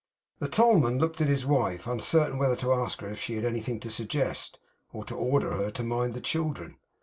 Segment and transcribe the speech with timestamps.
[0.39, 3.79] The tollman looked at his wife, uncertain whether to ask her if she had anything
[3.81, 4.57] to suggest,
[4.91, 6.77] or to order her to mind the children.